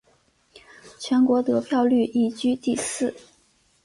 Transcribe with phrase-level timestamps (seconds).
[0.97, 3.13] 全国得票率亦居第四。